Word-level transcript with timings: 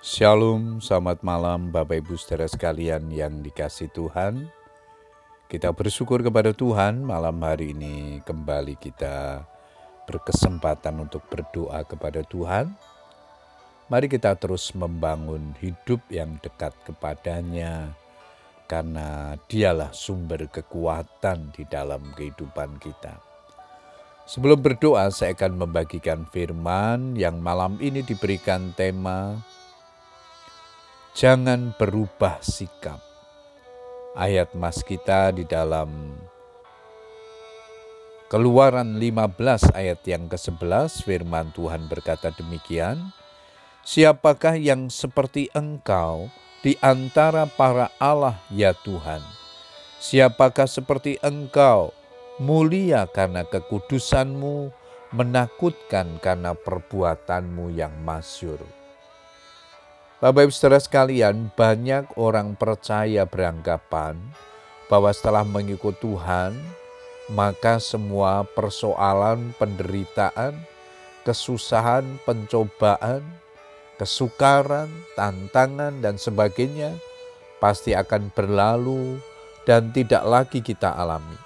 Shalom, 0.00 0.80
selamat 0.80 1.20
malam 1.20 1.68
Bapak 1.68 2.00
Ibu 2.00 2.16
saudara 2.16 2.48
sekalian 2.48 3.12
yang 3.12 3.44
dikasih 3.44 3.92
Tuhan. 3.92 4.48
Kita 5.44 5.76
bersyukur 5.76 6.24
kepada 6.24 6.56
Tuhan 6.56 7.04
malam 7.04 7.36
hari 7.44 7.76
ini 7.76 8.24
kembali 8.24 8.80
kita 8.80 9.44
berkesempatan 10.08 11.04
untuk 11.04 11.20
berdoa 11.28 11.84
kepada 11.84 12.24
Tuhan. 12.24 12.72
Mari 13.92 14.08
kita 14.08 14.40
terus 14.40 14.72
membangun 14.72 15.52
hidup 15.60 16.00
yang 16.08 16.40
dekat 16.40 16.72
kepadanya 16.88 17.92
karena 18.72 19.36
dialah 19.52 19.92
sumber 19.92 20.48
kekuatan 20.48 21.52
di 21.52 21.68
dalam 21.68 22.00
kehidupan 22.16 22.80
kita. 22.80 23.20
Sebelum 24.24 24.64
berdoa, 24.64 25.12
saya 25.12 25.36
akan 25.36 25.60
membagikan 25.60 26.24
firman 26.24 27.20
yang 27.20 27.36
malam 27.44 27.76
ini 27.84 28.00
diberikan 28.00 28.72
tema 28.72 29.49
jangan 31.20 31.76
berubah 31.76 32.40
sikap. 32.40 32.96
Ayat 34.16 34.56
mas 34.56 34.80
kita 34.80 35.36
di 35.36 35.44
dalam 35.44 36.16
Keluaran 38.32 38.96
15 38.96 39.76
ayat 39.76 40.00
yang 40.08 40.32
ke-11 40.32 41.04
firman 41.04 41.52
Tuhan 41.52 41.92
berkata 41.92 42.32
demikian, 42.32 43.12
Siapakah 43.84 44.56
yang 44.56 44.88
seperti 44.88 45.52
engkau 45.52 46.32
di 46.64 46.80
antara 46.80 47.44
para 47.44 47.92
Allah 48.00 48.40
ya 48.48 48.72
Tuhan? 48.72 49.20
Siapakah 50.00 50.70
seperti 50.70 51.20
engkau 51.20 51.92
mulia 52.40 53.04
karena 53.04 53.44
kekudusanmu, 53.44 54.72
menakutkan 55.12 56.16
karena 56.22 56.56
perbuatanmu 56.56 57.76
yang 57.76 57.92
masyur. 58.00 58.79
Bapak 60.20 60.44
Ibu 60.44 60.52
Saudara 60.52 60.76
sekalian, 60.76 61.48
banyak 61.56 62.12
orang 62.20 62.52
percaya 62.52 63.24
beranggapan 63.24 64.20
bahwa 64.92 65.08
setelah 65.16 65.48
mengikut 65.48 65.96
Tuhan, 65.96 66.52
maka 67.32 67.80
semua 67.80 68.44
persoalan, 68.52 69.56
penderitaan, 69.56 70.60
kesusahan, 71.24 72.20
pencobaan, 72.28 73.24
kesukaran, 73.96 74.92
tantangan, 75.16 76.04
dan 76.04 76.20
sebagainya 76.20 77.00
pasti 77.56 77.96
akan 77.96 78.28
berlalu 78.36 79.16
dan 79.64 79.88
tidak 79.88 80.20
lagi 80.28 80.60
kita 80.60 81.00
alami. 81.00 81.40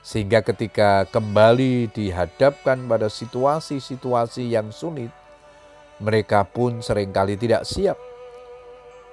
Sehingga 0.00 0.40
ketika 0.40 1.04
kembali 1.12 1.92
dihadapkan 1.92 2.80
pada 2.88 3.12
situasi-situasi 3.12 4.56
yang 4.56 4.72
sulit, 4.72 5.12
mereka 6.02 6.42
pun 6.42 6.82
sering 6.82 7.14
kali 7.14 7.38
tidak 7.38 7.62
siap. 7.62 7.94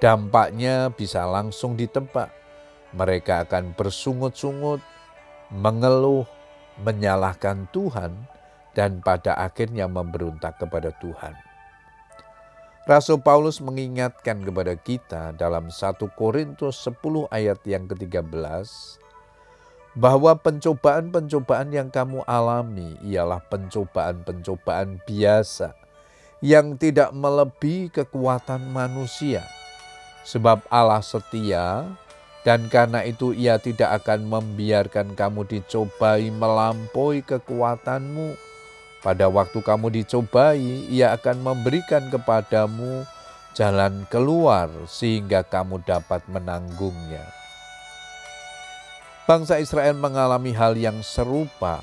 Dampaknya 0.02 0.90
bisa 0.90 1.22
langsung 1.30 1.78
ditebak. 1.78 2.34
Mereka 2.92 3.46
akan 3.46 3.78
bersungut-sungut, 3.78 4.82
mengeluh, 5.54 6.26
menyalahkan 6.82 7.70
Tuhan, 7.70 8.26
dan 8.74 8.98
pada 8.98 9.38
akhirnya 9.38 9.86
memberontak 9.86 10.58
kepada 10.58 10.90
Tuhan. 10.98 11.38
Rasul 12.82 13.22
Paulus 13.22 13.62
mengingatkan 13.62 14.42
kepada 14.42 14.74
kita 14.74 15.30
dalam 15.38 15.70
1 15.70 16.02
Korintus 16.18 16.82
10 16.82 17.30
ayat 17.30 17.62
yang 17.62 17.86
ke-13 17.86 18.26
bahwa 19.94 20.34
pencobaan-pencobaan 20.34 21.70
yang 21.70 21.94
kamu 21.94 22.26
alami 22.26 22.98
ialah 23.06 23.38
pencobaan-pencobaan 23.46 24.98
biasa 25.06 25.78
yang 26.42 26.74
tidak 26.74 27.14
melebihi 27.14 27.88
kekuatan 27.94 28.66
manusia. 28.74 29.46
Sebab 30.26 30.66
Allah 30.66 31.00
setia 31.00 31.86
dan 32.42 32.66
karena 32.66 33.06
itu 33.06 33.30
ia 33.30 33.62
tidak 33.62 34.02
akan 34.02 34.26
membiarkan 34.26 35.14
kamu 35.14 35.46
dicobai 35.46 36.26
melampaui 36.34 37.22
kekuatanmu. 37.22 38.34
Pada 39.02 39.26
waktu 39.26 39.58
kamu 39.62 40.02
dicobai, 40.02 40.86
ia 40.90 41.14
akan 41.14 41.42
memberikan 41.42 42.06
kepadamu 42.06 43.02
jalan 43.54 44.06
keluar 44.10 44.70
sehingga 44.86 45.42
kamu 45.42 45.82
dapat 45.82 46.22
menanggungnya. 46.30 47.22
Bangsa 49.26 49.58
Israel 49.62 49.94
mengalami 49.94 50.50
hal 50.54 50.74
yang 50.74 50.98
serupa, 51.02 51.82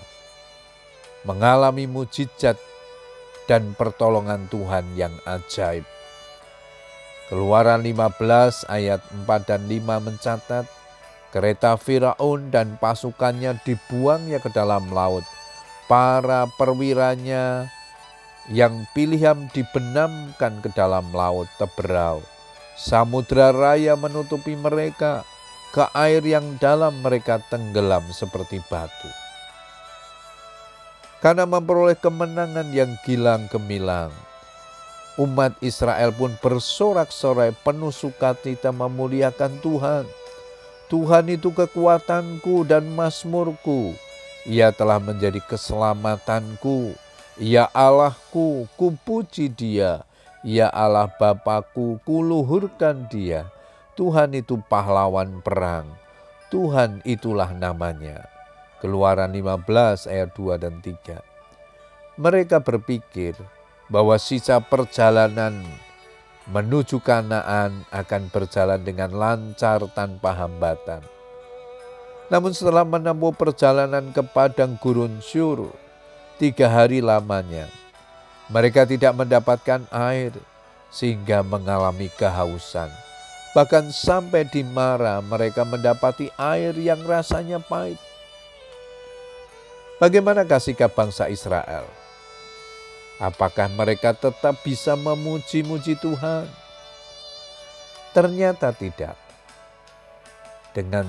mengalami 1.23 1.87
mujizat 1.87 2.59
dan 3.49 3.73
pertolongan 3.73 4.45
Tuhan 4.53 4.85
yang 4.93 5.11
ajaib. 5.25 5.81
Keluaran 7.33 7.81
15 7.81 8.69
ayat 8.69 9.01
4 9.25 9.49
dan 9.49 9.65
5 9.65 10.05
mencatat, 10.05 10.65
kereta 11.33 11.73
Firaun 11.81 12.53
dan 12.53 12.77
pasukannya 12.77 13.57
dibuangnya 13.65 14.37
ke 14.37 14.53
dalam 14.53 14.85
laut. 14.93 15.25
Para 15.89 16.45
perwiranya 16.61 17.65
yang 18.53 18.85
pilihan 18.93 19.49
dibenamkan 19.49 20.61
ke 20.61 20.69
dalam 20.77 21.09
laut 21.09 21.49
teberau. 21.57 22.21
Samudra 22.77 23.49
raya 23.49 23.97
menutupi 23.97 24.53
mereka, 24.53 25.25
ke 25.73 25.85
air 25.97 26.21
yang 26.21 26.57
dalam 26.61 27.01
mereka 27.01 27.41
tenggelam 27.49 28.05
seperti 28.13 28.61
batu 28.69 29.28
karena 31.19 31.43
memperoleh 31.43 31.95
kemenangan 31.99 32.67
yang 32.71 32.95
gilang 33.03 33.47
gemilang. 33.51 34.11
Umat 35.19 35.59
Israel 35.59 36.15
pun 36.15 36.31
bersorak-sorai 36.39 37.51
penuh 37.51 37.91
sukacita 37.91 38.71
memuliakan 38.71 39.59
Tuhan. 39.59 40.07
Tuhan 40.87 41.27
itu 41.27 41.51
kekuatanku 41.51 42.63
dan 42.63 42.87
masmurku. 42.95 43.91
Ia 44.47 44.71
telah 44.71 44.97
menjadi 44.97 45.43
keselamatanku. 45.43 46.95
Ya 47.35 47.67
Allahku, 47.75 48.65
kupuji 48.79 49.51
dia. 49.51 50.07
Ya 50.39 50.71
Allah 50.71 51.11
Bapakku, 51.19 51.99
kuluhurkan 52.07 53.11
dia. 53.11 53.51
Tuhan 53.99 54.31
itu 54.31 54.55
pahlawan 54.71 55.43
perang. 55.43 55.83
Tuhan 56.47 57.03
itulah 57.03 57.51
namanya. 57.51 58.38
Keluaran 58.79 59.35
15 59.35 60.07
ayat 60.07 60.31
2 60.35 60.55
dan 60.55 60.79
3. 60.79 61.19
Mereka 62.19 62.63
berpikir 62.63 63.35
bahwa 63.91 64.15
sisa 64.15 64.59
perjalanan 64.63 65.59
menuju 66.49 67.03
Kanaan 67.03 67.85
akan 67.93 68.31
berjalan 68.33 68.81
dengan 68.81 69.13
lancar 69.13 69.83
tanpa 69.93 70.33
hambatan. 70.33 71.03
Namun 72.29 72.53
setelah 72.53 72.85
menempuh 72.85 73.33
perjalanan 73.33 74.13
ke 74.13 74.21
padang 74.21 74.77
gurun 74.77 75.21
Syur, 75.21 75.73
tiga 76.37 76.69
hari 76.69 77.01
lamanya, 77.01 77.69
mereka 78.49 78.85
tidak 78.85 79.13
mendapatkan 79.17 79.85
air 79.93 80.33
sehingga 80.89 81.45
mengalami 81.45 82.09
kehausan. 82.17 82.89
Bahkan 83.53 83.89
sampai 83.89 84.45
di 84.45 84.61
Mara 84.61 85.21
mereka 85.25 85.65
mendapati 85.65 86.29
air 86.37 86.73
yang 86.77 87.01
rasanya 87.05 87.57
pahit. 87.57 87.97
Bagaimanakah 89.99 90.63
sikap 90.63 90.95
bangsa 90.95 91.27
Israel? 91.27 91.83
Apakah 93.19 93.67
mereka 93.67 94.15
tetap 94.15 94.63
bisa 94.63 94.95
memuji-muji 94.95 95.99
Tuhan? 95.99 96.47
Ternyata 98.15 98.71
tidak. 98.71 99.19
Dengan 100.71 101.03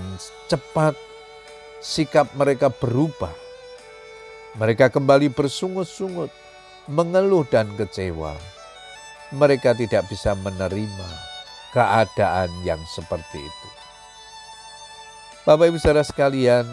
cepat 0.51 0.99
sikap 1.79 2.35
mereka 2.35 2.67
berubah. 2.67 3.31
Mereka 4.59 4.91
kembali 4.91 5.31
bersungut-sungut, 5.31 6.35
mengeluh 6.91 7.47
dan 7.47 7.71
kecewa. 7.79 8.35
Mereka 9.31 9.79
tidak 9.79 10.11
bisa 10.11 10.35
menerima 10.35 11.11
keadaan 11.71 12.51
yang 12.67 12.83
seperti 12.91 13.39
itu. 13.39 13.69
Bapak 15.47 15.71
Ibu 15.71 15.79
Saudara 15.79 16.03
sekalian, 16.03 16.67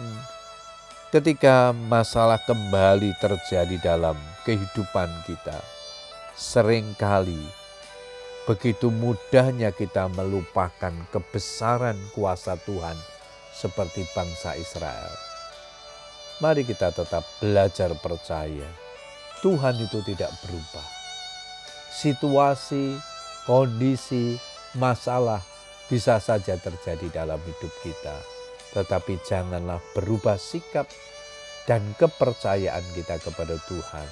ketika 1.08 1.72
masalah 1.72 2.36
kembali 2.44 3.16
terjadi 3.16 3.80
dalam 3.80 4.16
kehidupan 4.44 5.08
kita, 5.24 5.56
sering 6.36 6.92
kali 7.00 7.40
begitu 8.44 8.92
mudahnya 8.92 9.72
kita 9.72 10.08
melupakan 10.12 10.92
kebesaran 11.08 11.96
kuasa 12.12 12.60
Tuhan 12.60 12.96
seperti 13.56 14.04
bangsa 14.12 14.56
Israel. 14.60 15.12
Mari 16.44 16.68
kita 16.68 16.92
tetap 16.92 17.24
belajar 17.40 17.92
percaya. 17.98 18.68
Tuhan 19.40 19.80
itu 19.80 20.04
tidak 20.04 20.30
berubah. 20.44 20.86
Situasi, 21.88 22.94
kondisi, 23.48 24.38
masalah 24.76 25.40
bisa 25.88 26.20
saja 26.20 26.54
terjadi 26.60 27.24
dalam 27.24 27.40
hidup 27.42 27.72
kita 27.82 28.37
tetapi 28.72 29.20
janganlah 29.24 29.80
berubah 29.96 30.36
sikap 30.36 30.88
dan 31.68 31.84
kepercayaan 31.96 32.84
kita 32.96 33.20
kepada 33.20 33.56
Tuhan. 33.68 34.08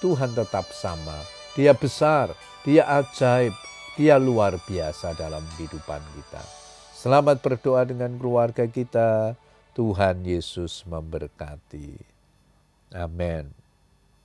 Tuhan 0.00 0.36
tetap 0.36 0.68
sama, 0.72 1.16
Dia 1.56 1.72
besar, 1.72 2.32
Dia 2.64 2.84
ajaib, 3.00 3.52
Dia 3.96 4.20
luar 4.20 4.60
biasa 4.64 5.16
dalam 5.16 5.44
kehidupan 5.56 6.00
kita. 6.16 6.42
Selamat 6.92 7.40
berdoa 7.44 7.84
dengan 7.84 8.16
keluarga 8.16 8.64
kita. 8.64 9.36
Tuhan 9.76 10.24
Yesus 10.24 10.86
memberkati. 10.88 11.98
Amin. 12.94 13.63